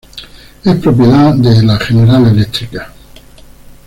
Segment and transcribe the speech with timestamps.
[0.65, 2.81] Es propiedad de la General Electric.